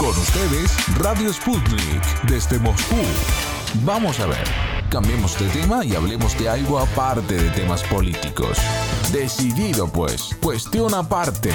Con 0.00 0.08
ustedes, 0.08 0.98
Radio 0.98 1.30
Sputnik, 1.30 2.22
desde 2.26 2.58
Moscú. 2.58 2.96
Vamos 3.84 4.18
a 4.18 4.26
ver, 4.26 4.44
cambiemos 4.90 5.38
de 5.38 5.46
tema 5.50 5.84
y 5.84 5.94
hablemos 5.94 6.38
de 6.38 6.48
algo 6.48 6.78
aparte 6.78 7.34
de 7.34 7.50
temas 7.50 7.82
políticos. 7.82 8.56
Decidido 9.12 9.92
pues, 9.92 10.34
cuestión 10.42 10.94
aparte. 10.94 11.50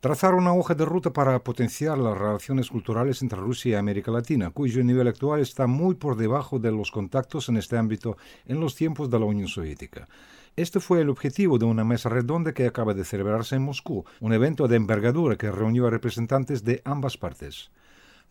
Trazar 0.00 0.32
una 0.32 0.54
hoja 0.54 0.74
de 0.74 0.86
ruta 0.86 1.12
para 1.12 1.44
potenciar 1.44 1.98
las 1.98 2.16
relaciones 2.16 2.70
culturales 2.70 3.20
entre 3.20 3.38
Rusia 3.38 3.72
y 3.72 3.74
América 3.74 4.10
Latina, 4.10 4.48
cuyo 4.48 4.82
nivel 4.82 5.08
actual 5.08 5.40
está 5.40 5.66
muy 5.66 5.94
por 5.94 6.16
debajo 6.16 6.58
de 6.58 6.72
los 6.72 6.90
contactos 6.90 7.50
en 7.50 7.58
este 7.58 7.76
ámbito 7.76 8.16
en 8.46 8.60
los 8.60 8.74
tiempos 8.74 9.10
de 9.10 9.18
la 9.18 9.26
Unión 9.26 9.48
Soviética. 9.48 10.08
Este 10.56 10.80
fue 10.80 11.00
el 11.00 11.08
objetivo 11.08 11.58
de 11.58 11.64
una 11.64 11.84
mesa 11.84 12.08
redonda 12.08 12.52
que 12.52 12.66
acaba 12.66 12.92
de 12.92 13.04
celebrarse 13.04 13.56
en 13.56 13.62
Moscú, 13.62 14.04
un 14.20 14.32
evento 14.32 14.66
de 14.66 14.76
envergadura 14.76 15.36
que 15.36 15.50
reunió 15.50 15.86
a 15.86 15.90
representantes 15.90 16.64
de 16.64 16.82
ambas 16.84 17.16
partes. 17.16 17.70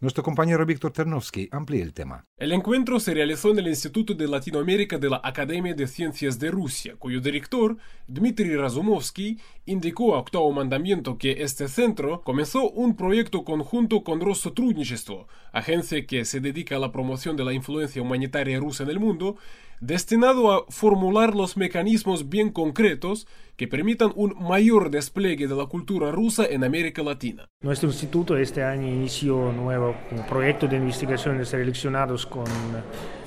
Nuestro 0.01 0.23
compañero 0.23 0.65
Víctor 0.65 0.91
Ternovsky 0.91 1.49
amplía 1.51 1.83
el 1.83 1.93
tema. 1.93 2.25
El 2.37 2.53
encuentro 2.53 3.01
se 3.01 3.13
realizó 3.13 3.51
en 3.51 3.59
el 3.59 3.67
Instituto 3.67 4.13
de 4.13 4.29
Latinoamérica 4.29 4.97
de 4.97 5.09
la 5.09 5.19
Academia 5.21 5.73
de 5.73 5.87
Ciencias 5.87 6.39
de 6.39 6.51
Rusia, 6.51 6.95
cuyo 6.97 7.19
director, 7.19 7.75
Dmitry 8.07 8.55
Razumovsky, 8.55 9.37
indicó 9.65 10.15
a 10.15 10.19
Octavo 10.19 10.49
Mandamiento 10.53 11.17
que 11.17 11.43
este 11.43 11.67
centro 11.67 12.21
comenzó 12.21 12.69
un 12.69 12.95
proyecto 12.95 13.43
conjunto 13.43 14.05
con 14.05 14.21
Rosotrudnichestvo, 14.21 15.27
agencia 15.51 16.05
que 16.05 16.23
se 16.23 16.39
dedica 16.39 16.77
a 16.77 16.79
la 16.79 16.93
promoción 16.93 17.35
de 17.35 17.43
la 17.43 17.51
influencia 17.51 18.01
humanitaria 18.01 18.57
rusa 18.57 18.83
en 18.83 18.91
el 18.91 19.01
mundo, 19.01 19.35
destinado 19.79 20.51
a 20.51 20.65
formular 20.69 21.35
los 21.35 21.57
mecanismos 21.57 22.29
bien 22.29 22.51
concretos 22.51 23.27
que 23.55 23.67
permitan 23.67 24.11
un 24.15 24.35
mayor 24.39 24.89
despliegue 24.89 25.47
de 25.47 25.55
la 25.55 25.65
cultura 25.65 26.11
rusa 26.11 26.45
en 26.45 26.63
América 26.63 27.03
Latina. 27.03 27.49
Nuestro 27.61 27.89
instituto 27.89 28.37
este 28.37 28.63
año 28.63 28.87
inició 28.87 29.35
un 29.35 29.57
nuevo 29.57 29.95
proyecto 30.29 30.67
de 30.67 30.77
investigaciones 30.77 31.51
relacionados 31.51 32.25
con 32.25 32.45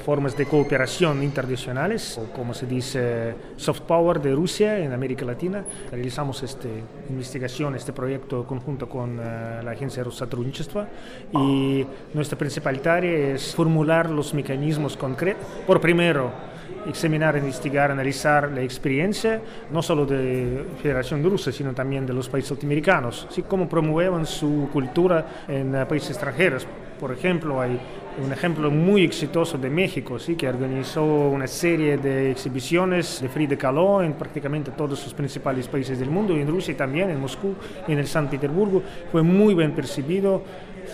formas 0.04 0.36
de 0.36 0.46
cooperación 0.46 1.22
internacionales, 1.22 2.18
o 2.18 2.32
como 2.32 2.54
se 2.54 2.66
dice, 2.66 3.34
soft 3.56 3.82
power 3.82 4.20
de 4.20 4.32
Rusia 4.32 4.78
en 4.78 4.92
América 4.92 5.24
Latina. 5.24 5.64
Realizamos 5.90 6.42
esta 6.42 6.68
investigación, 7.08 7.74
este 7.74 7.92
proyecto 7.92 8.44
conjunto 8.44 8.88
con 8.88 9.18
uh, 9.18 9.62
la 9.62 9.70
Agencia 9.70 10.02
Rusa 10.04 10.26
Trunchestva 10.26 10.88
y 11.32 11.86
nuestra 12.14 12.36
principal 12.36 12.80
tarea 12.80 13.34
es 13.34 13.54
formular 13.54 14.10
los 14.10 14.34
mecanismos 14.34 14.96
concretos. 14.96 15.46
Por 15.66 15.80
primero, 15.80 16.51
examinar, 16.86 17.36
investigar, 17.36 17.90
analizar 17.90 18.50
la 18.50 18.62
experiencia, 18.62 19.40
no 19.70 19.82
solo 19.82 20.06
de 20.06 20.64
Federación 20.82 21.22
Rusa, 21.22 21.52
sino 21.52 21.72
también 21.72 22.06
de 22.06 22.12
los 22.12 22.28
países 22.28 22.52
latinoamericanos, 22.52 23.26
así 23.30 23.42
como 23.42 23.68
promueven 23.68 24.26
su 24.26 24.68
cultura 24.72 25.44
en 25.48 25.74
uh, 25.74 25.86
países 25.86 26.10
extranjeros. 26.10 26.66
Por 26.98 27.10
ejemplo, 27.10 27.60
hay 27.60 27.80
un 28.22 28.30
ejemplo 28.30 28.70
muy 28.70 29.02
exitoso 29.04 29.58
de 29.58 29.70
México, 29.70 30.18
¿sí? 30.18 30.36
que 30.36 30.48
organizó 30.48 31.04
una 31.04 31.46
serie 31.46 31.96
de 31.96 32.30
exhibiciones 32.30 33.20
de 33.20 33.28
Frida 33.28 33.56
Kahlo 33.56 34.02
en 34.02 34.12
prácticamente 34.12 34.70
todos 34.70 35.02
los 35.02 35.14
principales 35.14 35.66
países 35.66 35.98
del 35.98 36.10
mundo, 36.10 36.36
y 36.36 36.42
en 36.42 36.48
Rusia 36.48 36.76
también, 36.76 37.10
en 37.10 37.20
Moscú, 37.20 37.54
en 37.88 37.98
el 37.98 38.06
San 38.06 38.28
Petersburgo. 38.28 38.82
Fue 39.10 39.22
muy 39.22 39.54
bien 39.54 39.72
percibido, 39.72 40.42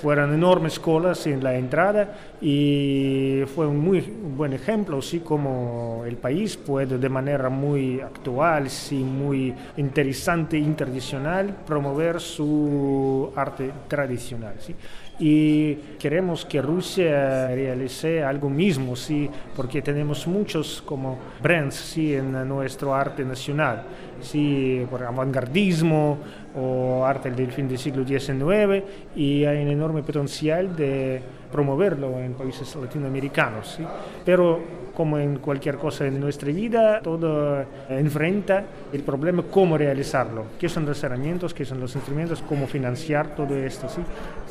fueron 0.01 0.33
enormes 0.33 0.79
colas 0.79 1.27
en 1.27 1.43
la 1.43 1.57
entrada 1.57 2.15
y 2.41 3.43
fue 3.55 3.67
un 3.67 3.79
muy 3.79 4.01
buen 4.01 4.53
ejemplo, 4.53 4.99
así 4.99 5.21
como 5.21 6.05
el 6.07 6.17
país 6.17 6.57
puede 6.57 6.99
de 6.99 7.09
manera 7.09 7.49
muy 7.49 8.01
actual, 8.01 8.71
sí, 8.71 8.97
muy 8.97 9.55
interesante, 9.77 10.57
internacional, 10.57 11.55
promover 11.67 12.21
su 12.21 13.33
arte 13.37 13.71
tradicional. 13.89 14.55
¿sí? 14.59 14.75
y 15.19 15.75
queremos 15.99 16.45
que 16.45 16.63
Rusia 16.63 17.49
realice 17.49 18.23
algo 18.23 18.49
mismo, 18.49 18.95
¿sí? 18.95 19.29
porque 19.57 19.83
tenemos 19.83 20.27
muchos 20.27 20.83
como 20.85 21.19
brands 21.43 21.75
¿sí? 21.75 22.15
en 22.15 22.49
nuestro 22.49 22.95
arte 22.95 23.25
nacional, 23.25 23.83
¿sí? 24.21 24.87
por 24.91 25.03
avantgardismo 25.03 26.19
o 26.57 27.05
arte 27.05 27.31
del 27.31 27.53
fin 27.53 27.69
del 27.69 27.79
siglo 27.79 28.07
XIX 28.07 28.83
y 29.17 29.45
hay 29.45 29.63
un 29.63 29.69
enorme 29.69 30.03
potencial 30.03 30.75
de 30.75 31.21
promoverlo 31.51 32.19
en 32.19 32.35
países 32.35 32.75
latinoamericanos. 32.77 33.75
¿sí? 33.77 33.85
Pero 34.25 34.61
como 34.95 35.17
en 35.17 35.39
cualquier 35.39 35.77
cosa 35.77 36.07
en 36.07 36.19
nuestra 36.19 36.51
vida, 36.51 37.01
todo 37.01 37.65
enfrenta 37.89 38.65
el 38.93 39.03
problema 39.05 39.45
cómo 39.49 39.79
realizarlo, 39.79 40.47
qué 40.59 40.69
son 40.69 40.87
los 40.87 41.03
herramientas, 41.05 41.55
qué 41.55 41.65
son 41.65 41.79
los 41.79 41.95
instrumentos, 41.95 42.43
cómo 42.43 42.67
financiar 42.67 43.37
todo 43.37 43.57
esto. 43.57 43.89
¿sí? 43.89 44.01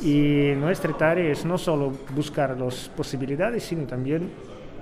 Y 0.08 0.56
nuestra 0.56 0.92
tarea 0.94 1.30
es 1.30 1.44
no 1.44 1.58
solo 1.58 1.92
buscar 2.14 2.58
las 2.58 2.88
posibilidades, 2.88 3.62
sino 3.64 3.84
también 3.84 4.30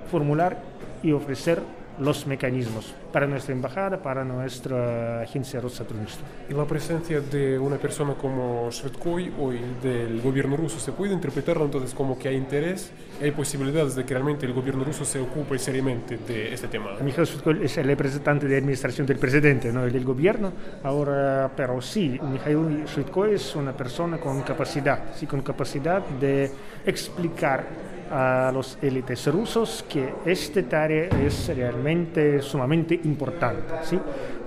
formular 0.09 0.57
y 1.03 1.11
ofrecer 1.11 1.61
los 1.99 2.27
mecanismos 2.27 2.93
para 3.11 3.27
nuestra 3.27 3.53
embajada, 3.53 4.01
para 4.01 4.23
nuestra 4.23 5.21
agencia 5.21 5.59
Rosatrunista. 5.59 6.23
¿Y 6.49 6.53
la 6.53 6.65
presencia 6.65 7.21
de 7.21 7.57
una 7.57 7.77
persona 7.77 8.13
como 8.13 8.69
Shvetkoy 8.69 9.33
hoy 9.39 9.59
del 9.81 10.21
gobierno 10.21 10.57
ruso 10.57 10.79
se 10.79 10.91
puede 10.91 11.13
interpretar 11.13 11.57
entonces 11.57 11.93
como 11.93 12.17
que 12.17 12.27
hay 12.27 12.35
interés, 12.35 12.91
hay 13.21 13.31
posibilidades 13.31 13.95
de 13.95 14.05
que 14.05 14.13
realmente 14.13 14.45
el 14.45 14.53
gobierno 14.53 14.83
ruso 14.83 15.05
se 15.05 15.19
ocupe 15.19 15.57
seriamente 15.57 16.17
de 16.17 16.53
este 16.53 16.67
tema? 16.67 16.91
Mikhail 17.01 17.27
Shvetkoy 17.27 17.63
es 17.63 17.77
el 17.77 17.87
representante 17.87 18.47
de 18.47 18.57
administración 18.57 19.07
del 19.07 19.17
presidente, 19.17 19.71
no 19.71 19.83
el 19.83 19.91
del 19.91 20.05
gobierno, 20.05 20.51
ahora, 20.83 21.51
pero 21.55 21.81
sí, 21.81 22.19
Mikhail 22.21 22.85
Shvetkoy 22.85 23.33
es 23.33 23.55
una 23.55 23.75
persona 23.75 24.17
con 24.17 24.41
capacidad, 24.41 25.15
sí, 25.15 25.25
con 25.25 25.41
capacidad 25.41 26.05
de 26.05 26.51
explicar 26.85 27.65
a 28.11 28.51
los 28.53 28.77
élites 28.81 29.27
rusos 29.27 29.85
que 29.87 30.13
esta 30.25 30.61
tarea 30.63 31.09
es 31.25 31.47
realmente 31.55 32.41
sumamente 32.41 32.99
importante, 33.03 33.73
¿sí? 33.83 33.99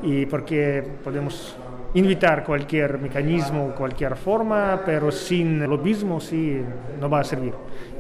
Y 0.03 0.27
porque 0.27 0.83
podemos 1.03 1.57
invitar 1.95 2.45
cualquier 2.45 2.99
mecanismo, 2.99 3.75
cualquier 3.77 4.17
forma, 4.17 4.81
pero 4.85 5.11
sin 5.11 5.61
lo 5.69 5.79
mismo 5.79 6.21
sí 6.21 6.61
no 7.01 7.11
va 7.11 7.21
a 7.21 7.25
servir. 7.25 7.53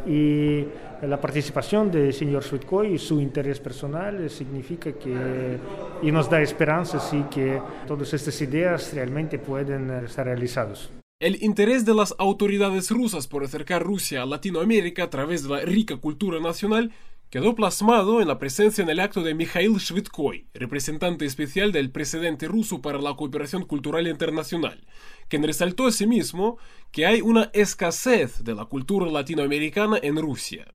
Y 0.06 0.66
la 1.02 1.20
participación 1.20 1.90
del 1.90 2.12
señor 2.12 2.42
Shvitkoy 2.42 2.94
y 2.94 2.98
su 2.98 3.20
interés 3.20 3.58
personal 3.58 4.28
significa 4.28 4.92
que 4.92 5.58
y 6.02 6.12
nos 6.12 6.28
da 6.28 6.40
esperanza 6.40 7.00
sí 7.00 7.24
que 7.30 7.60
todas 7.86 8.12
estas 8.12 8.40
ideas 8.42 8.92
realmente 8.94 9.38
pueden 9.38 10.08
ser 10.08 10.26
realizadas. 10.26 10.99
El 11.20 11.42
interés 11.42 11.84
de 11.84 11.92
las 11.92 12.14
autoridades 12.16 12.90
rusas 12.90 13.26
por 13.26 13.44
acercar 13.44 13.82
Rusia 13.82 14.22
a 14.22 14.26
Latinoamérica 14.26 15.04
a 15.04 15.10
través 15.10 15.42
de 15.42 15.50
la 15.50 15.60
rica 15.60 15.98
cultura 15.98 16.40
nacional 16.40 16.92
quedó 17.28 17.54
plasmado 17.54 18.22
en 18.22 18.28
la 18.28 18.38
presencia 18.38 18.82
en 18.82 18.88
el 18.88 19.00
acto 19.00 19.22
de 19.22 19.34
Mikhail 19.34 19.74
Shvitkoy, 19.74 20.46
representante 20.54 21.26
especial 21.26 21.72
del 21.72 21.90
presidente 21.90 22.48
ruso 22.48 22.80
para 22.80 23.02
la 23.02 23.16
cooperación 23.16 23.66
cultural 23.66 24.08
internacional, 24.08 24.86
quien 25.28 25.42
resaltó 25.42 25.88
asimismo 25.88 26.56
que 26.90 27.04
hay 27.04 27.20
una 27.20 27.50
escasez 27.52 28.42
de 28.42 28.54
la 28.54 28.64
cultura 28.64 29.04
latinoamericana 29.10 29.98
en 30.02 30.16
Rusia. 30.16 30.72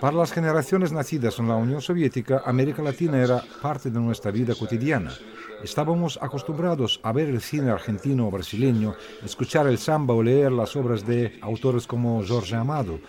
Para 0.00 0.16
las 0.16 0.32
generaciones 0.32 0.92
nacidas 0.92 1.38
en 1.38 1.48
la 1.48 1.56
Unión 1.56 1.80
Soviética, 1.80 2.42
América 2.44 2.82
Latina 2.82 3.22
era 3.22 3.42
parte 3.62 3.90
de 3.90 4.00
nuestra 4.00 4.30
vida 4.30 4.54
cotidiana. 4.54 5.12
Estábamos 5.62 6.18
acostumbrados 6.20 7.00
a 7.02 7.12
ver 7.12 7.28
el 7.28 7.40
cine 7.40 7.70
argentino 7.70 8.28
o 8.28 8.30
brasileño, 8.30 8.94
escuchar 9.24 9.66
el 9.66 9.78
samba 9.78 10.14
o 10.14 10.22
leer 10.22 10.52
las 10.52 10.76
obras 10.76 11.06
de 11.06 11.38
autores 11.40 11.86
como 11.86 12.22
Jorge 12.26 12.54
Amado. 12.54 13.00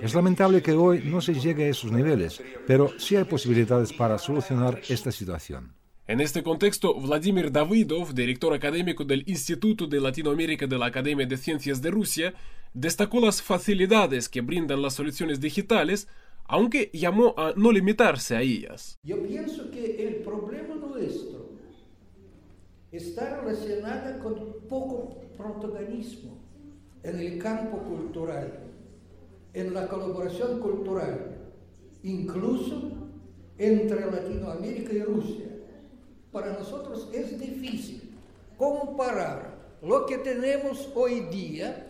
Es 0.00 0.14
lamentable 0.14 0.62
que 0.62 0.72
hoy 0.72 1.02
no 1.04 1.20
se 1.20 1.34
llegue 1.34 1.64
a 1.64 1.68
esos 1.68 1.90
niveles, 1.90 2.42
pero 2.66 2.98
sí 2.98 3.16
hay 3.16 3.24
posibilidades 3.24 3.92
para 3.92 4.16
solucionar 4.16 4.80
esta 4.88 5.10
situación. 5.10 5.77
En 6.08 6.22
este 6.22 6.42
contexto, 6.42 6.94
Vladimir 6.94 7.52
Davidov, 7.52 8.14
director 8.14 8.54
académico 8.54 9.04
del 9.04 9.24
Instituto 9.26 9.86
de 9.86 10.00
Latinoamérica 10.00 10.66
de 10.66 10.78
la 10.78 10.86
Academia 10.86 11.26
de 11.26 11.36
Ciencias 11.36 11.82
de 11.82 11.90
Rusia, 11.90 12.32
destacó 12.72 13.20
las 13.20 13.42
facilidades 13.42 14.30
que 14.30 14.40
brindan 14.40 14.80
las 14.80 14.94
soluciones 14.94 15.38
digitales, 15.38 16.08
aunque 16.46 16.90
llamó 16.94 17.34
a 17.36 17.52
no 17.56 17.70
limitarse 17.72 18.34
a 18.34 18.40
ellas. 18.40 18.98
Yo 19.02 19.22
pienso 19.22 19.70
que 19.70 20.08
el 20.08 20.14
problema 20.22 20.76
nuestro 20.76 21.50
está 22.90 23.42
relacionado 23.42 24.22
con 24.22 24.66
poco 24.66 25.20
protagonismo 25.36 26.38
en 27.02 27.20
el 27.20 27.38
campo 27.38 27.80
cultural, 27.82 28.60
en 29.52 29.74
la 29.74 29.86
colaboración 29.86 30.58
cultural, 30.60 31.36
incluso 32.02 32.92
entre 33.58 34.10
Latinoamérica 34.10 34.94
y 34.94 35.02
Rusia. 35.02 35.47
Para 36.32 36.52
nosotros 36.52 37.08
es 37.12 37.38
difícil 37.38 38.10
comparar 38.56 39.56
lo 39.82 40.04
que 40.06 40.18
tenemos 40.18 40.90
hoy 40.94 41.20
día 41.30 41.86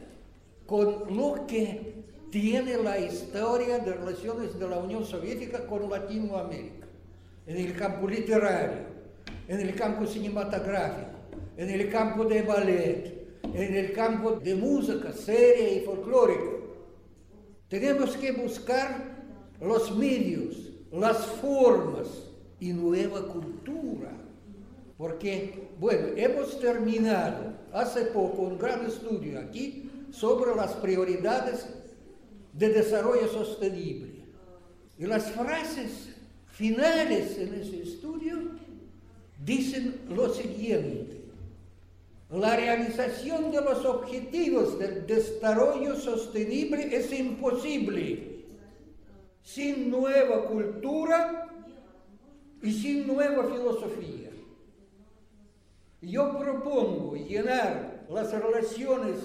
con 0.67 1.17
lo 1.17 1.47
que 1.47 2.05
tiene 2.31 2.77
la 2.77 2.99
historia 2.99 3.79
de 3.79 3.95
relaciones 3.95 4.59
de 4.59 4.69
la 4.69 4.79
Unión 4.79 5.05
Soviética 5.05 5.67
con 5.67 5.89
Latinoamérica, 5.89 6.87
en 7.47 7.57
el 7.57 7.75
campo 7.75 8.07
literario, 8.07 8.87
en 9.49 9.61
el 9.61 9.75
campo 9.75 10.07
cinematográfico, 10.07 11.11
en 11.57 11.71
el 11.71 11.91
campo 11.91 12.25
de 12.25 12.43
ballet, 12.43 13.19
en 13.43 13.75
el 13.75 13.93
campo 13.93 14.33
de 14.33 14.55
música 14.55 15.11
seria 15.13 15.73
y 15.73 15.81
folclórica. 15.81 16.51
Tenemos 17.69 18.17
que 18.17 18.33
buscar 18.33 19.17
los 19.61 19.97
medios, 19.97 20.71
las 20.93 21.27
formas 21.27 22.09
y 22.61 22.73
nueva 22.73 23.27
cultura. 23.27 24.28
Porque, 24.99 25.69
bueno, 25.79 26.09
hemos 26.17 26.59
terminado 26.59 27.55
hace 27.73 28.07
poco 28.07 28.43
un 28.43 28.59
gran 28.59 28.85
estudio 28.85 29.39
aquí 29.39 29.89
sobre 30.11 30.55
las 30.57 30.73
prioridades 30.73 31.69
de 32.53 32.69
desarrollo 32.71 33.29
sostenible. 33.29 34.25
Y 34.99 35.07
las 35.07 35.31
frases 35.31 36.17
finales 36.47 37.39
en 37.39 37.55
ese 37.55 37.83
estudio 37.85 38.37
dicen 39.45 40.01
lo 40.09 40.35
siguiente. 40.35 41.23
La 42.31 42.57
realización 42.57 43.53
de 43.53 43.61
los 43.61 43.85
objetivos 43.85 44.81
del 44.81 45.07
desarrollo 45.07 45.95
sostenible 45.95 46.95
es 46.95 47.13
imposible 47.13 48.45
sin 49.43 49.91
nueva 49.91 50.47
cultura 50.47 51.47
y 52.61 52.73
sin 52.73 53.07
nueva 53.07 53.45
filosofía. 53.45 54.28
Yo 56.01 56.39
propongo 56.39 57.17
llenar 57.17 58.07
las 58.09 58.33
relaciones 58.33 59.19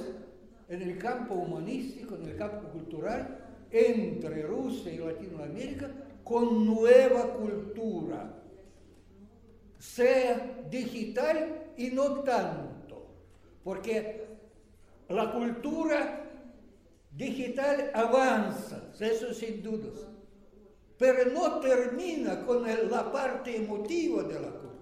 en 0.70 0.82
el 0.82 0.98
campo 0.98 1.36
humanístico, 1.36 2.16
en 2.16 2.30
el 2.30 2.36
campo 2.36 2.70
cultural, 2.70 3.40
entre 3.72 4.44
Rusia 4.44 4.92
y 4.92 4.98
Latinoamérica 4.98 5.92
con 6.24 6.66
nueva 6.66 7.34
cultura, 7.34 8.42
sea 9.78 10.64
digital 10.70 11.74
y 11.78 11.90
no 11.90 12.22
tanto, 12.22 13.08
porque 13.64 14.26
la 15.10 15.34
cultura 15.34 16.24
digital 17.12 17.92
avanza, 17.94 18.92
eso 19.00 19.34
sin 19.34 19.62
dudas, 19.62 20.08
pero 20.98 21.30
no 21.32 21.60
termina 21.60 22.46
con 22.46 22.64
la 22.64 23.12
parte 23.12 23.58
emotiva 23.58 24.24
de 24.24 24.40
la 24.40 24.50
cultura, 24.50 24.73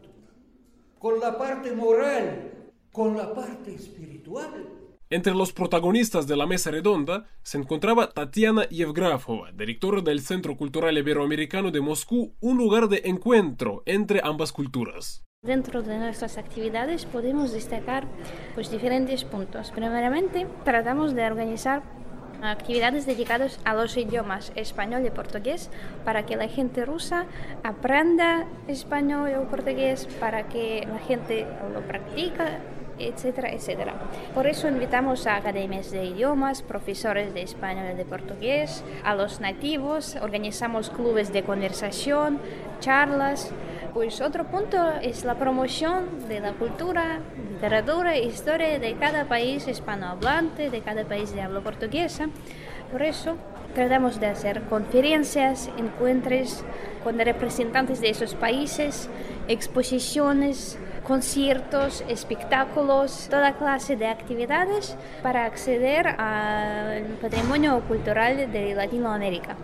con 1.01 1.19
la 1.19 1.35
parte 1.35 1.71
moral, 1.71 2.51
con 2.91 3.17
la 3.17 3.33
parte 3.33 3.73
espiritual. 3.73 4.69
Entre 5.09 5.33
los 5.33 5.51
protagonistas 5.51 6.27
de 6.27 6.37
la 6.37 6.45
mesa 6.45 6.69
redonda 6.69 7.25
se 7.41 7.57
encontraba 7.57 8.11
Tatiana 8.11 8.69
Yevgrafova, 8.69 9.51
directora 9.51 10.01
del 10.01 10.21
Centro 10.21 10.55
Cultural 10.55 10.95
Iberoamericano 10.95 11.71
de 11.71 11.81
Moscú, 11.81 12.35
un 12.39 12.57
lugar 12.57 12.87
de 12.87 13.01
encuentro 13.05 13.81
entre 13.87 14.21
ambas 14.23 14.51
culturas. 14.51 15.23
Dentro 15.43 15.81
de 15.81 15.97
nuestras 15.97 16.37
actividades 16.37 17.07
podemos 17.07 17.51
destacar 17.51 18.07
pues, 18.53 18.69
diferentes 18.69 19.23
puntos. 19.23 19.71
Primeramente, 19.71 20.45
tratamos 20.63 21.15
de 21.15 21.25
organizar 21.25 21.81
actividades 22.41 23.05
dedicadas 23.05 23.59
a 23.65 23.73
los 23.73 23.97
idiomas 23.97 24.51
español 24.55 25.05
y 25.05 25.09
portugués 25.09 25.69
para 26.03 26.25
que 26.25 26.35
la 26.35 26.47
gente 26.47 26.85
rusa 26.85 27.25
aprenda 27.63 28.45
español 28.67 29.31
o 29.35 29.43
portugués, 29.43 30.07
para 30.19 30.43
que 30.43 30.87
la 30.91 30.99
gente 30.99 31.45
lo 31.73 31.81
practique 31.81 32.43
etcétera, 33.07 33.51
etcétera. 33.51 33.93
Por 34.33 34.47
eso 34.47 34.67
invitamos 34.67 35.27
a 35.27 35.35
academias 35.35 35.91
de 35.91 36.05
idiomas, 36.05 36.61
profesores 36.61 37.33
de 37.33 37.41
español 37.41 37.85
y 37.93 37.95
de 37.95 38.05
portugués, 38.05 38.83
a 39.03 39.15
los 39.15 39.39
nativos, 39.41 40.15
organizamos 40.21 40.89
clubes 40.89 41.33
de 41.33 41.43
conversación, 41.43 42.39
charlas. 42.79 43.51
Pues 43.93 44.21
otro 44.21 44.45
punto 44.45 44.77
es 45.01 45.25
la 45.25 45.35
promoción 45.35 46.29
de 46.29 46.39
la 46.39 46.53
cultura, 46.53 47.19
literatura 47.51 48.15
e 48.15 48.23
historia 48.23 48.79
de 48.79 48.95
cada 48.95 49.25
país 49.25 49.67
hispanohablante, 49.67 50.69
de 50.69 50.79
cada 50.79 51.03
país 51.03 51.33
de 51.33 51.41
habla 51.41 51.59
portuguesa. 51.59 52.29
Por 52.89 53.01
eso 53.01 53.35
tratamos 53.75 54.21
de 54.21 54.27
hacer 54.27 54.61
conferencias, 54.63 55.69
encuentros 55.77 56.63
con 57.03 57.19
representantes 57.19 57.99
de 57.99 58.11
esos 58.11 58.33
países, 58.33 59.09
exposiciones, 59.49 60.79
conciertos, 61.03 62.05
espectáculos, 62.07 63.27
toda 63.29 63.57
clase 63.57 63.97
de 63.97 64.07
actividades 64.07 64.95
para 65.21 65.43
acceder 65.43 66.07
al 66.07 67.03
patrimonio 67.21 67.81
cultural 67.89 68.51
de 68.53 68.73
Latinoamérica. 68.73 69.57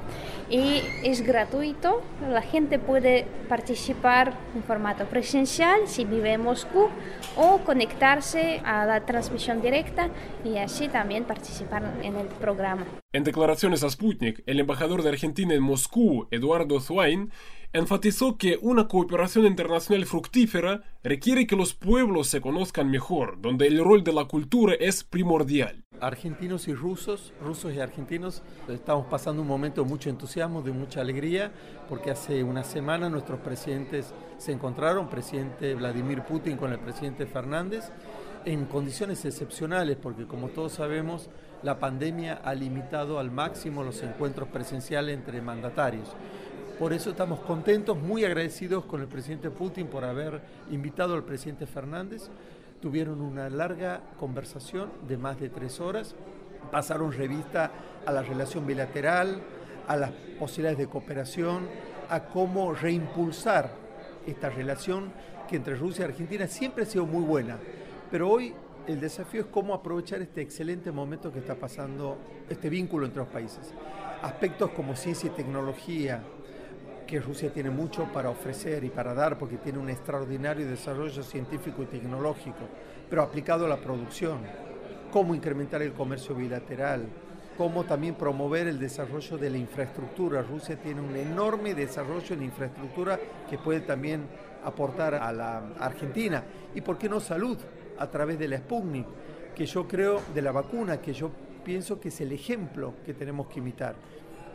Y 0.49 0.81
es 1.03 1.25
gratuito, 1.25 2.01
la 2.29 2.41
gente 2.41 2.79
puede 2.79 3.25
participar 3.49 4.33
en 4.55 4.63
formato 4.63 5.05
presencial 5.05 5.81
si 5.87 6.05
vive 6.05 6.31
en 6.33 6.41
Moscú 6.41 6.87
o 7.35 7.57
conectarse 7.65 8.61
a 8.63 8.85
la 8.85 9.05
transmisión 9.05 9.61
directa 9.61 10.09
y 10.45 10.57
así 10.57 10.87
también 10.87 11.25
participar 11.25 11.83
en 12.01 12.15
el 12.15 12.27
programa. 12.27 12.85
En 13.17 13.23
declaraciones 13.23 13.83
a 13.83 13.89
Sputnik, 13.89 14.43
el 14.45 14.59
embajador 14.59 15.01
de 15.01 15.09
Argentina 15.09 15.55
en 15.55 15.63
Moscú, 15.63 16.27
Eduardo 16.29 16.79
Zwain, 16.79 17.31
enfatizó 17.73 18.37
que 18.37 18.59
una 18.61 18.87
cooperación 18.87 19.47
internacional 19.47 20.05
fructífera 20.05 20.83
requiere 21.03 21.47
que 21.47 21.55
los 21.55 21.73
pueblos 21.73 22.27
se 22.27 22.41
conozcan 22.41 22.91
mejor, 22.91 23.41
donde 23.41 23.65
el 23.65 23.83
rol 23.83 24.03
de 24.03 24.13
la 24.13 24.25
cultura 24.25 24.75
es 24.79 25.03
primordial. 25.03 25.83
Argentinos 25.99 26.67
y 26.67 26.75
rusos, 26.75 27.33
rusos 27.41 27.73
y 27.73 27.79
argentinos, 27.79 28.43
estamos 28.69 29.07
pasando 29.07 29.41
un 29.41 29.47
momento 29.47 29.81
de 29.81 29.89
mucho 29.89 30.11
entusiasmo, 30.11 30.61
de 30.61 30.71
mucha 30.71 31.01
alegría, 31.01 31.51
porque 31.89 32.11
hace 32.11 32.43
una 32.43 32.63
semana 32.63 33.09
nuestros 33.09 33.39
presidentes 33.39 34.13
se 34.37 34.51
encontraron, 34.51 35.09
presidente 35.09 35.73
Vladimir 35.73 36.21
Putin 36.21 36.55
con 36.55 36.71
el 36.71 36.77
presidente 36.77 37.25
Fernández, 37.25 37.85
en 38.47 38.63
condiciones 38.63 39.25
excepcionales, 39.25 39.97
porque 40.01 40.25
como 40.25 40.47
todos 40.47 40.71
sabemos, 40.71 41.29
la 41.63 41.79
pandemia 41.79 42.35
ha 42.45 42.55
limitado 42.55 43.19
al 43.19 43.29
máximo 43.29 43.83
los 43.83 44.01
encuentros 44.03 44.47
presenciales 44.47 45.17
entre 45.17 45.41
mandatarios. 45.41 46.15
Por 46.79 46.93
eso 46.93 47.09
estamos 47.09 47.41
contentos, 47.41 47.97
muy 47.97 48.23
agradecidos 48.23 48.85
con 48.85 49.01
el 49.01 49.07
presidente 49.07 49.51
Putin 49.51 49.87
por 49.87 50.05
haber 50.05 50.39
invitado 50.71 51.13
al 51.13 51.23
presidente 51.23 51.65
Fernández. 51.65 52.29
Tuvieron 52.81 53.19
una 53.19 53.49
larga 53.49 53.99
conversación 54.17 54.91
de 55.09 55.17
más 55.17 55.37
de 55.41 55.49
tres 55.49 55.81
horas, 55.81 56.15
pasaron 56.71 57.11
revista 57.11 57.69
a 58.05 58.13
la 58.13 58.21
relación 58.21 58.65
bilateral, 58.65 59.41
a 59.89 59.97
las 59.97 60.11
posibilidades 60.39 60.77
de 60.77 60.87
cooperación, 60.87 61.67
a 62.09 62.23
cómo 62.23 62.71
reimpulsar 62.71 63.71
esta 64.25 64.49
relación 64.49 65.11
que 65.49 65.57
entre 65.57 65.75
Rusia 65.75 66.05
y 66.05 66.09
Argentina 66.11 66.47
siempre 66.47 66.83
ha 66.83 66.87
sido 66.87 67.05
muy 67.05 67.25
buena. 67.25 67.57
Pero 68.09 68.29
hoy 68.29 68.53
el 68.87 69.01
desafío 69.01 69.41
es 69.41 69.47
cómo 69.47 69.73
aprovechar 69.73 70.21
este 70.21 70.41
excelente 70.41 70.91
momento 70.91 71.31
que 71.31 71.39
está 71.39 71.55
pasando, 71.55 72.17
este 72.49 72.69
vínculo 72.69 73.05
entre 73.05 73.19
los 73.19 73.27
países. 73.27 73.73
Aspectos 74.21 74.71
como 74.71 74.95
ciencia 74.95 75.27
y 75.27 75.31
tecnología, 75.31 76.23
que 77.05 77.19
Rusia 77.19 77.51
tiene 77.51 77.69
mucho 77.69 78.05
para 78.13 78.29
ofrecer 78.29 78.83
y 78.83 78.89
para 78.89 79.13
dar 79.13 79.37
porque 79.37 79.57
tiene 79.57 79.79
un 79.79 79.89
extraordinario 79.89 80.67
desarrollo 80.67 81.23
científico 81.23 81.83
y 81.83 81.85
tecnológico, 81.85 82.67
pero 83.09 83.23
aplicado 83.23 83.65
a 83.65 83.69
la 83.69 83.77
producción, 83.77 84.39
cómo 85.11 85.35
incrementar 85.35 85.81
el 85.81 85.93
comercio 85.93 86.35
bilateral, 86.35 87.07
cómo 87.57 87.85
también 87.85 88.15
promover 88.15 88.67
el 88.67 88.79
desarrollo 88.79 89.37
de 89.37 89.49
la 89.49 89.57
infraestructura. 89.57 90.41
Rusia 90.43 90.77
tiene 90.79 91.01
un 91.01 91.15
enorme 91.15 91.73
desarrollo 91.73 92.35
en 92.35 92.43
infraestructura 92.43 93.19
que 93.49 93.57
puede 93.57 93.81
también 93.81 94.27
aportar 94.63 95.15
a 95.15 95.31
la 95.31 95.57
Argentina. 95.79 96.43
¿Y 96.75 96.81
por 96.81 96.97
qué 96.97 97.09
no 97.09 97.19
salud? 97.19 97.57
A 97.99 98.09
través 98.09 98.37
de 98.39 98.47
la 98.47 98.57
Sputnik, 98.57 99.05
que 99.55 99.65
yo 99.65 99.87
creo, 99.87 100.21
de 100.33 100.41
la 100.41 100.51
vacuna, 100.51 101.01
que 101.01 101.13
yo 101.13 101.31
pienso 101.63 101.99
que 101.99 102.09
es 102.09 102.21
el 102.21 102.31
ejemplo 102.31 102.93
que 103.05 103.13
tenemos 103.13 103.47
que 103.47 103.59
imitar. 103.59 103.95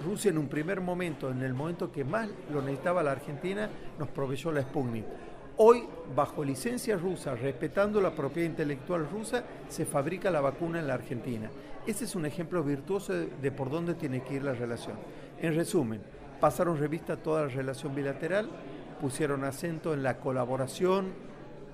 Rusia 0.04 0.30
en 0.30 0.38
un 0.38 0.48
primer 0.48 0.80
momento, 0.80 1.30
en 1.30 1.42
el 1.42 1.54
momento 1.54 1.92
que 1.92 2.04
más 2.04 2.28
lo 2.52 2.62
necesitaba 2.62 3.02
la 3.02 3.12
Argentina, 3.12 3.68
nos 3.98 4.08
proveyó 4.08 4.50
la 4.52 4.62
Sputnik. 4.62 5.04
Hoy, 5.58 5.84
bajo 6.16 6.42
licencia 6.42 6.96
rusa, 6.96 7.34
respetando 7.34 8.00
la 8.00 8.14
propiedad 8.14 8.48
intelectual 8.48 9.06
rusa, 9.08 9.44
se 9.68 9.84
fabrica 9.84 10.30
la 10.30 10.40
vacuna 10.40 10.78
en 10.78 10.86
la 10.86 10.94
Argentina. 10.94 11.50
Ese 11.86 12.04
es 12.04 12.14
un 12.14 12.24
ejemplo 12.24 12.62
virtuoso 12.62 13.12
de, 13.12 13.52
por 13.52 13.68
dónde 13.68 13.94
tiene 13.94 14.22
que 14.22 14.34
ir 14.34 14.44
la 14.44 14.54
relación. 14.54 14.96
En 15.40 15.54
resumen, 15.54 16.00
pasaron 16.40 16.78
revista 16.78 17.16
toda 17.16 17.42
la 17.42 17.48
relación 17.48 17.94
bilateral, 17.94 18.48
pusieron 19.00 19.44
acento 19.44 19.92
en 19.92 20.02
la 20.02 20.18
colaboración 20.18 21.12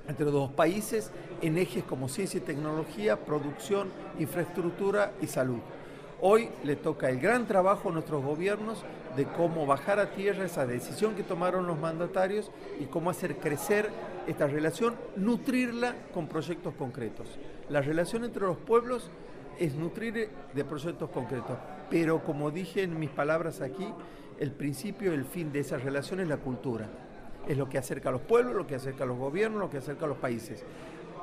entre 0.09 0.25
los 0.25 0.35
dos 0.35 0.51
países 0.51 1.13
en 1.43 1.59
ejes 1.59 1.85
como 1.85 2.09
ciencia 2.09 2.39
y 2.39 2.41
tecnología, 2.43 3.25
producción, 3.25 3.89
infraestructura 4.19 5.13
y 5.21 5.27
salud. 5.27 5.59
Hoy 6.21 6.49
le 6.65 6.75
toca 6.75 7.09
el 7.11 7.21
gran 7.21 7.47
trabajo 7.47 7.91
a 7.91 7.93
nuestros 7.93 8.25
gobiernos 8.25 8.85
de 9.17 9.25
cómo 9.25 9.67
bajar 9.67 10.01
a 10.01 10.11
tierra 10.11 10.47
esa 10.47 10.67
decisión 10.67 11.15
que 11.15 11.23
tomaron 11.23 11.67
los 11.67 11.79
mandatarios 11.79 12.51
y 12.81 12.87
cómo 12.87 13.11
hacer 13.11 13.37
crecer 13.37 13.89
esta 14.27 14.49
relación, 14.49 14.97
nutrirla 15.15 15.95
con 16.13 16.27
proyectos 16.27 16.75
concretos. 16.75 17.29
La 17.69 17.83
relación 17.83 18.25
entre 18.25 18.43
los 18.43 18.57
pueblos 18.57 19.11
es 19.61 19.75
nutrir 19.75 20.31
de 20.55 20.65
proyectos 20.65 21.11
concretos, 21.11 21.57
pero 21.89 22.23
como 22.25 22.51
dije 22.51 22.83
en 22.83 22.99
mis 22.99 23.11
palabras 23.11 23.61
aquí, 23.61 23.87
el 24.39 24.51
principio 24.53 25.13
y 25.13 25.15
el 25.15 25.25
fin 25.25 25.53
de 25.53 25.61
esa 25.61 25.79
relación 25.79 26.21
es 26.21 26.29
la 26.29 26.37
cultura. 26.39 26.89
Es 27.49 27.57
lo 27.57 27.69
que 27.69 27.79
acerca 27.79 28.11
a 28.11 28.13
los 28.13 28.21
pueblos, 28.21 28.55
lo 28.55 28.67
que 28.67 28.75
acerca 28.75 29.05
a 29.05 29.07
los 29.07 29.17
gobiernos, 29.17 29.61
lo 29.61 29.71
que 29.71 29.79
acerca 29.79 30.05
a 30.05 30.09
los 30.09 30.19
países. 30.19 30.63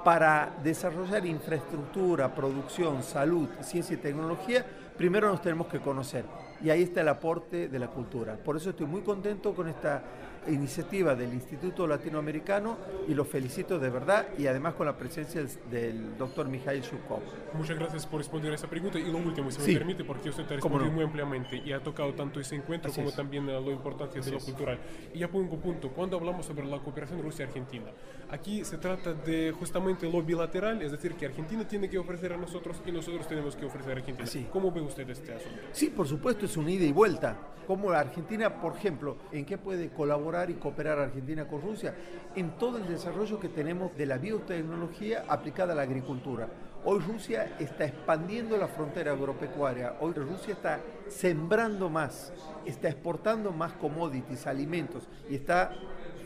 Para 0.04 0.58
desarrollar 0.64 1.26
infraestructura, 1.26 2.34
producción, 2.34 3.04
salud, 3.04 3.48
ciencia 3.62 3.94
y 3.94 3.98
tecnología, 3.98 4.66
primero 4.98 5.30
nos 5.30 5.42
tenemos 5.42 5.68
que 5.68 5.80
conocer. 5.80 6.26
Y 6.62 6.70
ahí 6.70 6.84
está 6.84 7.02
el 7.02 7.10
aporte 7.10 7.68
de 7.70 7.80
la 7.80 7.88
cultura. 7.88 8.36
Por 8.36 8.58
eso 8.58 8.72
estoy 8.72 8.88
muy 8.88 9.02
contento 9.02 9.54
con 9.54 9.68
esta 9.68 10.04
iniciativa 10.48 11.16
del 11.16 11.34
Instituto 11.34 11.88
Latinoamericano 11.88 12.78
y 13.08 13.14
lo 13.14 13.26
felicito 13.26 13.80
de 13.80 13.90
verdad 13.90 14.28
y 14.38 14.48
además 14.48 14.74
con 14.76 14.86
la 14.86 14.98
presencia 14.98 15.44
del, 15.70 16.18
doctor 16.18 16.48
Mikhail 16.48 16.82
Shukov. 16.82 17.22
Muchas 17.54 17.78
gracias 17.78 18.06
por 18.06 18.20
responder 18.20 18.52
a 18.52 18.56
esa 18.56 18.68
pregunta 18.68 19.00
y 19.00 19.12
lo 19.12 19.18
último, 19.18 19.52
si 19.52 19.60
me 19.62 19.78
permite, 19.78 20.04
porque 20.04 20.30
usted 20.30 20.46
ha 20.46 20.56
respondido 20.56 20.92
muy 20.92 21.04
ampliamente 21.04 21.62
y 21.64 21.72
ha 21.72 21.82
tocado 21.82 22.14
tanto 22.14 22.40
ese 22.40 22.56
encuentro 22.56 22.92
como 22.92 23.12
también 23.12 23.46
lo 23.46 23.72
importante 23.72 24.20
de 24.20 24.32
lo 24.32 24.40
cultural. 24.40 24.80
Y 25.14 25.20
ya 25.20 25.28
pongo 25.30 25.56
un 25.56 25.62
punto, 25.62 25.90
cuando 25.90 26.18
hablamos 26.18 26.46
sobre 26.46 26.66
la 26.66 26.80
cooperación 26.80 27.22
Rusia-Argentina, 27.22 27.92
aquí 28.30 28.64
se 28.64 28.78
trata 28.78 29.14
de 29.14 29.54
justamente 29.58 30.10
lo 30.10 30.22
bilateral, 30.22 30.82
es 30.82 30.92
decir, 30.92 31.14
que 31.16 31.26
Argentina 31.26 31.68
tiene 31.68 31.90
que 31.90 31.98
ofrecer 31.98 32.34
a 32.34 32.38
nosotros 32.38 32.82
y 32.86 32.92
nosotros 32.92 33.28
tenemos 33.28 33.56
que 33.56 33.66
ofrecer 33.66 33.98
a 33.98 34.00
Argentina. 34.00 34.50
¿Cómo 34.52 34.72
ve 34.72 34.82
usted 34.82 35.10
este 35.10 35.34
asunto? 35.34 35.60
Sí, 35.72 35.90
por 35.90 36.08
supuesto, 36.08 36.46
es 36.46 36.58
un 36.58 36.70
ida 36.70 36.86
y 36.86 36.92
vuelta. 36.92 37.38
Como 37.68 37.90
la 37.92 38.00
Argentina, 38.00 38.62
por 38.62 38.76
ejemplo, 38.76 39.18
¿en 39.32 39.44
qué 39.44 39.58
puede 39.58 39.90
colaborar? 39.90 40.35
Y 40.44 40.56
cooperar 40.56 41.00
Argentina 41.00 41.48
con 41.48 41.62
Rusia 41.62 41.96
en 42.36 42.58
todo 42.58 42.78
el 42.78 42.88
desarrollo 42.88 43.40
que 43.40 43.48
tenemos 43.48 43.96
de 43.96 44.06
la 44.06 44.18
biotecnología 44.18 45.24
aplicada 45.28 45.72
a 45.72 45.76
la 45.76 45.84
agricultura. 45.84 46.50
Hoy 46.84 47.00
Rusia 47.00 47.56
está 47.58 47.86
expandiendo 47.86 48.58
la 48.58 48.68
frontera 48.68 49.14
agropecuaria, 49.14 49.96
hoy 50.02 50.14
Rusia 50.14 50.54
está 50.54 50.82
sembrando 51.08 51.90
más, 51.90 52.34
está 52.66 52.90
exportando 52.90 53.52
más 53.52 53.74
commodities, 53.74 54.46
alimentos 54.46 55.08
y 55.30 55.36
está 55.36 55.72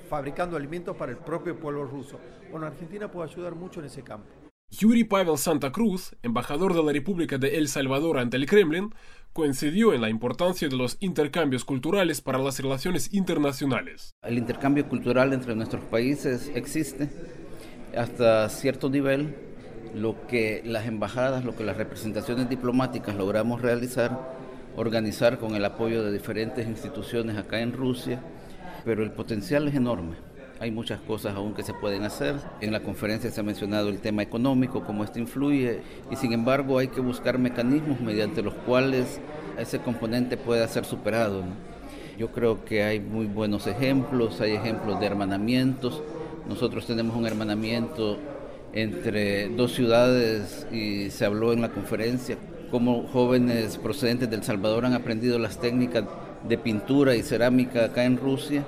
fabricando 0.10 0.58
alimentos 0.58 0.98
para 0.98 1.12
el 1.12 1.20
propio 1.20 1.58
pueblo 1.58 1.86
ruso. 1.86 2.20
Bueno, 2.52 2.66
Argentina 2.66 3.10
puede 3.10 3.30
ayudar 3.30 3.56
mucho 3.56 3.80
en 3.80 3.86
ese 3.86 4.02
campo. 4.02 4.28
Yuri 4.72 5.04
Pavel 5.04 5.38
Santa 5.38 5.72
Cruz, 5.72 6.16
embajador 6.22 6.76
de 6.76 6.84
la 6.84 6.92
República 6.92 7.40
de 7.40 7.58
El 7.58 7.68
Salvador 7.68 8.20
ante 8.20 8.38
el 8.38 8.46
Kremlin, 8.46 8.94
coincidió 9.34 9.94
en 9.94 10.02
la 10.02 10.10
importancia 10.10 10.68
de 10.68 10.76
los 10.76 10.98
intercambios 11.00 11.66
culturales 11.66 12.22
para 12.22 12.40
las 12.40 12.60
relaciones 12.60 13.14
internacionales. 13.14 14.16
El 14.24 14.38
intercambio 14.38 14.88
cultural 14.88 15.34
entre 15.34 15.56
nuestros 15.56 15.84
países 15.86 16.52
existe 16.56 17.10
hasta 17.96 18.50
cierto 18.50 18.90
nivel. 18.90 19.36
Lo 19.96 20.28
que 20.28 20.62
las 20.66 20.86
embajadas, 20.86 21.46
lo 21.46 21.56
que 21.56 21.64
las 21.64 21.78
representaciones 21.78 22.48
diplomáticas 22.48 23.16
logramos 23.16 23.62
realizar, 23.62 24.36
organizar 24.76 25.40
con 25.40 25.56
el 25.56 25.66
apoyo 25.66 26.04
de 26.04 26.12
diferentes 26.12 26.68
instituciones 26.68 27.38
acá 27.38 27.60
en 27.62 27.74
Rusia, 27.74 28.22
pero 28.86 29.04
el 29.04 29.12
potencial 29.12 29.68
es 29.68 29.74
enorme. 29.74 30.16
Hay 30.62 30.72
muchas 30.72 31.00
cosas 31.00 31.36
aún 31.36 31.54
que 31.54 31.64
se 31.64 31.74
pueden 31.74 32.04
hacer. 32.04 32.36
En 32.60 32.74
la 32.74 32.82
conferencia 32.82 33.32
se 33.32 33.40
ha 33.40 33.44
mencionado 33.44 33.88
el 33.88 34.00
tema 34.00 34.24
económico, 34.24 34.84
cómo 34.84 35.06
esto 35.06 35.18
influye, 35.18 35.80
y 36.12 36.18
sin 36.18 36.34
embargo 36.34 36.80
hay 36.80 36.90
que 36.90 37.00
buscar 37.00 37.40
mecanismos 37.40 38.02
mediante 38.02 38.42
los 38.42 38.54
cuales 38.54 39.22
ese 39.58 39.80
componente 39.80 40.36
pueda 40.36 40.68
ser 40.68 40.84
superado. 40.84 41.44
Yo 42.18 42.34
creo 42.34 42.66
que 42.66 42.84
hay 42.84 43.00
muy 43.00 43.26
buenos 43.26 43.68
ejemplos, 43.68 44.42
hay 44.42 44.52
ejemplos 44.52 45.00
de 45.00 45.06
hermanamientos. 45.06 46.02
Nosotros 46.50 46.86
tenemos 46.86 47.16
un 47.16 47.26
hermanamiento 47.26 48.18
entre 48.74 49.48
dos 49.48 49.72
ciudades 49.72 50.68
y 50.74 51.10
se 51.10 51.24
habló 51.24 51.54
en 51.54 51.62
la 51.62 51.70
conferencia 51.70 52.38
cómo 52.70 53.08
jóvenes 53.12 53.78
procedentes 53.78 54.30
del 54.30 54.44
Salvador 54.44 54.86
han 54.86 54.94
aprendido 54.94 55.40
las 55.40 55.60
técnicas 55.60 56.04
de 56.48 56.58
pintura 56.58 57.16
y 57.16 57.24
cerámica 57.24 57.86
acá 57.86 58.04
en 58.04 58.18
Rusia 58.18 58.64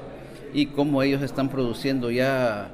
y 0.53 0.67
cómo 0.67 1.03
ellos 1.03 1.21
están 1.21 1.49
produciendo 1.49 2.11
ya 2.11 2.71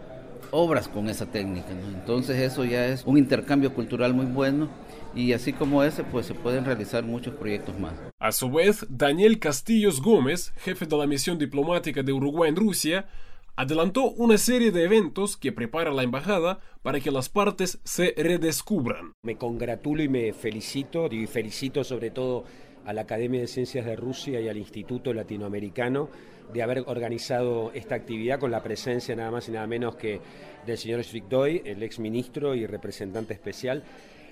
obras 0.52 0.88
con 0.88 1.10
esa 1.10 1.26
técnica. 1.26 1.72
Entonces 1.72 2.38
eso 2.38 2.66
ya 2.66 2.88
es 2.88 3.04
un 3.06 3.18
intercambio 3.18 3.74
cultural 3.74 4.14
muy 4.14 4.26
bueno 4.26 4.70
y 5.16 5.34
así 5.34 5.54
como 5.54 5.84
ese, 5.84 6.04
pues 6.04 6.26
se 6.26 6.34
pueden 6.34 6.66
realizar 6.66 7.04
muchos 7.04 7.34
proyectos 7.36 7.78
más. 7.80 7.94
A 8.20 8.32
su 8.32 8.52
vez, 8.52 8.86
Daniel 8.90 9.40
Castillos 9.40 10.02
Gómez, 10.02 10.54
jefe 10.58 10.86
de 10.86 10.98
la 10.98 11.08
misión 11.08 11.38
diplomática 11.38 12.04
de 12.04 12.14
Uruguay 12.14 12.50
en 12.50 12.56
Rusia, 12.56 13.08
adelantó 13.56 14.12
una 14.12 14.38
serie 14.38 14.72
de 14.72 14.84
eventos 14.84 15.36
que 15.36 15.52
prepara 15.52 15.92
la 15.92 16.04
embajada 16.04 16.60
para 16.84 17.00
que 17.00 17.10
las 17.10 17.30
partes 17.30 17.80
se 17.84 18.14
redescubran. 18.16 19.14
Me 19.24 19.36
congratulo 19.36 20.04
y 20.04 20.08
me 20.08 20.34
felicito, 20.34 21.08
y 21.12 21.26
felicito 21.26 21.84
sobre 21.84 22.12
todo 22.12 22.44
a 22.86 22.94
la 22.94 23.02
Academia 23.02 23.42
de 23.42 23.48
Ciencias 23.48 23.86
de 23.86 23.96
Rusia 23.96 24.40
y 24.40 24.48
al 24.48 24.58
Instituto 24.58 25.14
Latinoamericano 25.14 26.10
de 26.54 26.64
haber 26.64 26.84
organizado 26.88 27.72
esta 27.74 27.96
actividad 27.96 28.40
con 28.40 28.52
la 28.52 28.64
presencia 28.64 29.16
nada 29.16 29.32
más 29.32 29.48
y 29.48 29.52
nada 29.52 29.68
menos 29.68 29.96
que 29.96 30.20
del 30.66 30.78
señor 30.78 31.04
Svikdoy, 31.04 31.62
el 31.66 31.84
ex 31.84 32.00
ministro 32.00 32.56
y 32.56 32.66
representante 32.66 33.34
especial. 33.34 33.84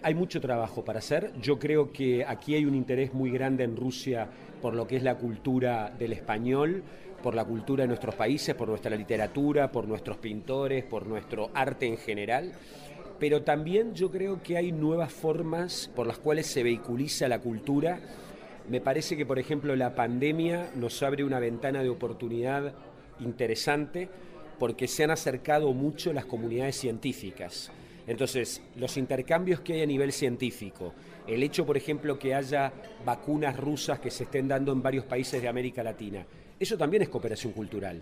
Hay 0.01 0.13
mucho 0.13 0.39
trabajo 0.39 0.85
para 0.85 0.99
hacer. 0.99 1.31
Yo 1.41 1.57
creo 1.57 1.91
que 1.91 2.25
aquí 2.25 2.55
hay 2.55 2.65
un 2.65 2.75
interés 2.75 3.13
muy 3.13 3.31
grande 3.31 3.63
en 3.63 3.75
Rusia 3.75 4.27
por 4.61 4.73
lo 4.73 4.87
que 4.87 4.97
es 4.97 5.03
la 5.03 5.15
cultura 5.15 5.93
del 5.97 6.13
español, 6.13 6.83
por 7.23 7.33
la 7.33 7.45
cultura 7.45 7.83
de 7.83 7.87
nuestros 7.87 8.15
países, 8.15 8.53
por 8.53 8.67
nuestra 8.67 8.95
literatura, 8.95 9.71
por 9.71 9.87
nuestros 9.87 10.17
pintores, 10.17 10.83
por 10.83 11.07
nuestro 11.07 11.49
arte 11.53 11.87
en 11.87 11.97
general. 11.97 12.51
Pero 13.19 13.43
también 13.43 13.95
yo 13.95 14.11
creo 14.11 14.43
que 14.43 14.57
hay 14.57 14.71
nuevas 14.71 15.11
formas 15.11 15.89
por 15.95 16.05
las 16.05 16.17
cuales 16.17 16.47
se 16.47 16.63
vehiculiza 16.63 17.27
la 17.27 17.39
cultura 17.39 17.99
me 18.69 18.81
parece 18.81 19.15
que, 19.15 19.25
por 19.25 19.39
ejemplo, 19.39 19.75
la 19.75 19.95
pandemia 19.95 20.71
nos 20.75 21.01
abre 21.03 21.23
una 21.23 21.39
ventana 21.39 21.83
de 21.83 21.89
oportunidad 21.89 22.73
interesante 23.19 24.09
porque 24.59 24.87
se 24.87 25.03
han 25.03 25.11
acercado 25.11 25.73
mucho 25.73 26.13
las 26.13 26.25
comunidades 26.25 26.75
científicas. 26.75 27.71
Entonces, 28.07 28.61
los 28.75 28.97
intercambios 28.97 29.61
que 29.61 29.73
hay 29.73 29.81
a 29.81 29.85
nivel 29.85 30.11
científico, 30.11 30.93
el 31.27 31.43
hecho, 31.43 31.65
por 31.65 31.77
ejemplo, 31.77 32.19
que 32.19 32.35
haya 32.35 32.71
vacunas 33.03 33.57
rusas 33.57 33.99
que 33.99 34.11
se 34.11 34.25
estén 34.25 34.47
dando 34.47 34.71
en 34.71 34.81
varios 34.81 35.05
países 35.05 35.41
de 35.41 35.47
América 35.47 35.83
Latina, 35.83 36.25
eso 36.59 36.77
también 36.77 37.03
es 37.03 37.09
cooperación 37.09 37.53
cultural 37.53 38.01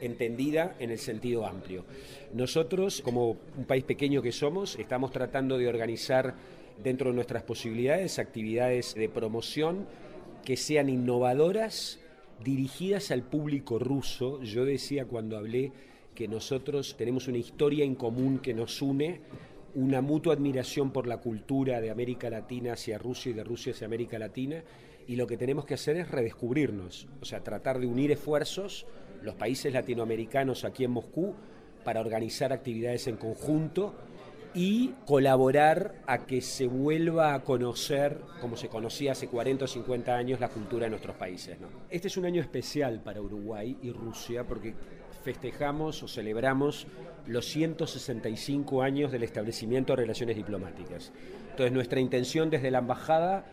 entendida 0.00 0.74
en 0.80 0.90
el 0.90 0.98
sentido 0.98 1.46
amplio. 1.46 1.84
Nosotros, 2.34 3.00
como 3.02 3.36
un 3.56 3.64
país 3.66 3.84
pequeño 3.84 4.20
que 4.20 4.32
somos, 4.32 4.76
estamos 4.76 5.12
tratando 5.12 5.56
de 5.56 5.68
organizar 5.68 6.34
dentro 6.82 7.10
de 7.10 7.16
nuestras 7.16 7.42
posibilidades 7.42 8.18
actividades 8.18 8.94
de 8.94 9.08
promoción 9.08 9.86
que 10.44 10.56
sean 10.56 10.88
innovadoras, 10.88 12.00
dirigidas 12.44 13.10
al 13.10 13.22
público 13.22 13.78
ruso. 13.78 14.42
Yo 14.42 14.64
decía 14.64 15.06
cuando 15.06 15.36
hablé 15.36 15.72
que 16.14 16.28
nosotros 16.28 16.96
tenemos 16.96 17.28
una 17.28 17.38
historia 17.38 17.84
en 17.84 17.94
común 17.94 18.38
que 18.38 18.54
nos 18.54 18.82
une, 18.82 19.20
una 19.74 20.02
mutua 20.02 20.34
admiración 20.34 20.90
por 20.90 21.06
la 21.06 21.18
cultura 21.18 21.80
de 21.80 21.90
América 21.90 22.28
Latina 22.28 22.74
hacia 22.74 22.98
Rusia 22.98 23.30
y 23.30 23.34
de 23.34 23.44
Rusia 23.44 23.72
hacia 23.72 23.86
América 23.86 24.18
Latina, 24.18 24.62
y 25.06 25.16
lo 25.16 25.26
que 25.26 25.36
tenemos 25.36 25.64
que 25.64 25.74
hacer 25.74 25.96
es 25.96 26.10
redescubrirnos, 26.10 27.08
o 27.20 27.24
sea, 27.24 27.42
tratar 27.42 27.80
de 27.80 27.86
unir 27.86 28.12
esfuerzos, 28.12 28.86
los 29.22 29.34
países 29.34 29.72
latinoamericanos 29.72 30.64
aquí 30.64 30.84
en 30.84 30.90
Moscú, 30.90 31.34
para 31.84 32.00
organizar 32.00 32.52
actividades 32.52 33.06
en 33.06 33.16
conjunto 33.16 33.94
y 34.54 34.88
colaborar 35.06 35.94
a 36.06 36.26
que 36.26 36.40
se 36.42 36.66
vuelva 36.66 37.34
a 37.34 37.42
conocer, 37.42 38.20
como 38.40 38.56
se 38.56 38.68
conocía 38.68 39.12
hace 39.12 39.28
40 39.28 39.64
o 39.64 39.68
50 39.68 40.14
años, 40.14 40.40
la 40.40 40.48
cultura 40.48 40.84
de 40.84 40.90
nuestros 40.90 41.16
países. 41.16 41.56
Este 41.88 42.08
es 42.08 42.16
un 42.16 42.26
año 42.26 42.40
especial 42.40 43.00
para 43.00 43.20
Uruguay 43.20 43.78
y 43.82 43.90
Rusia 43.90 44.44
porque 44.44 44.74
festejamos 45.22 46.02
o 46.02 46.08
celebramos 46.08 46.86
los 47.26 47.46
165 47.46 48.82
años 48.82 49.12
del 49.12 49.22
establecimiento 49.22 49.92
de 49.92 50.02
relaciones 50.02 50.36
diplomáticas. 50.36 51.12
Entonces 51.50 51.72
nuestra 51.72 52.00
intención 52.00 52.50
desde 52.50 52.70
la 52.70 52.78
embajada 52.78 53.44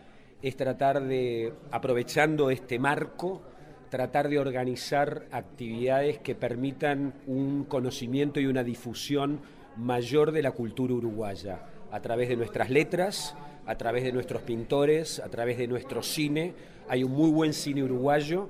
es 0.42 0.56
tratar 0.56 1.02
de, 1.04 1.52
aprovechando 1.70 2.50
este 2.50 2.78
marco, 2.78 3.42
tratar 3.90 4.28
de 4.28 4.38
organizar 4.38 5.26
actividades 5.30 6.18
que 6.18 6.34
permitan 6.34 7.14
un 7.26 7.64
conocimiento 7.64 8.40
y 8.40 8.46
una 8.46 8.64
difusión 8.64 9.40
mayor 9.80 10.32
de 10.32 10.42
la 10.42 10.52
cultura 10.52 10.94
uruguaya, 10.94 11.62
a 11.90 12.00
través 12.00 12.28
de 12.28 12.36
nuestras 12.36 12.70
letras, 12.70 13.34
a 13.66 13.76
través 13.76 14.04
de 14.04 14.12
nuestros 14.12 14.42
pintores, 14.42 15.18
a 15.20 15.28
través 15.28 15.58
de 15.58 15.66
nuestro 15.66 16.02
cine. 16.02 16.54
Hay 16.88 17.02
un 17.02 17.12
muy 17.12 17.30
buen 17.30 17.52
cine 17.52 17.82
uruguayo. 17.82 18.48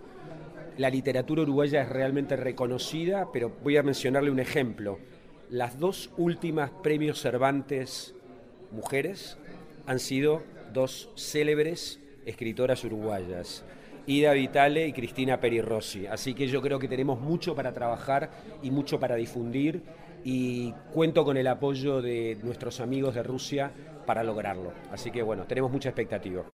La 0.77 0.91
literatura 0.91 1.43
uruguaya 1.43 1.83
es 1.83 1.89
realmente 1.89 2.37
reconocida, 2.37 3.31
pero 3.33 3.53
voy 3.63 3.77
a 3.77 3.83
mencionarle 3.83 4.31
un 4.31 4.41
ejemplo. 4.41 4.99
Las 5.51 5.79
dos 5.79 6.11
últimas 6.17 6.71
premios 6.71 7.21
Cervantes 7.21 8.15
mujeres 8.71 9.37
han 9.87 9.99
sido 9.99 10.43
dos 10.73 11.11
célebres 11.17 12.01
escritoras 12.25 12.85
uruguayas. 12.85 13.65
Ida 14.07 14.33
Vitale 14.33 14.89
y 14.89 14.93
Cristina 14.93 15.41
Peri 15.41 15.61
Rossi. 15.61 16.07
Así 16.07 16.35
que 16.35 16.49
yo 16.49 16.63
creo 16.63 16.79
que 16.79 16.89
tenemos 16.89 17.21
mucho 17.21 17.55
para 17.55 17.73
trabajar 17.73 18.31
y 18.63 18.71
mucho 18.71 18.99
para 18.99 19.17
difundir 19.17 19.83
y 20.25 20.73
cuento 20.93 21.25
con 21.25 21.37
el 21.37 21.47
apoyo 21.47 22.03
de 22.03 22.39
nuestros 22.43 22.81
amigos 22.81 23.15
de 23.15 23.23
Rusia 23.23 23.73
para 24.07 24.25
lograrlo. 24.25 24.73
Así 24.91 25.11
que 25.11 25.23
bueno, 25.23 25.45
tenemos 25.45 25.71
mucha 25.71 25.91
expectativa. 25.91 26.51